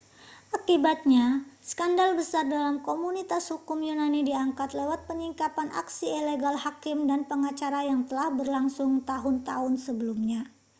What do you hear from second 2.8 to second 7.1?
komunitas hukum yunani diangkat lewat penyingkapan aksi ilegal hakim